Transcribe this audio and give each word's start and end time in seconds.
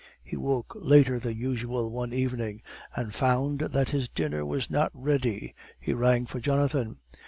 He 0.23 0.35
woke 0.35 0.73
later 0.75 1.19
than 1.19 1.37
usual 1.37 1.91
one 1.91 2.11
evening, 2.11 2.63
and 2.95 3.13
found 3.13 3.59
that 3.59 3.89
his 3.91 4.09
dinner 4.09 4.43
was 4.43 4.71
not 4.71 4.89
ready. 4.95 5.53
He 5.79 5.93
rang 5.93 6.25
for 6.25 6.39
Jonathan. 6.39 6.97